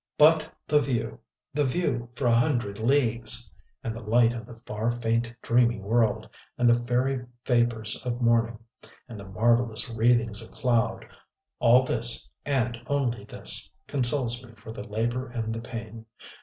[0.17, 1.19] But the view
[1.53, 3.53] the view for a hundred leagues,
[3.83, 6.27] and the light of the far faint dreamy world,
[6.57, 8.57] and the fairy vapors of morning,
[9.07, 11.05] and the marvellous wreathings of cloud:
[11.59, 16.07] all this, and only this, consoles me for the labor and the pain....